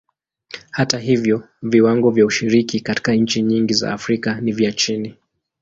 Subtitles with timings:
[0.71, 5.17] Hata hivyo, viwango vya ushiriki katika nchi nyingi za Afrika ni vya chini.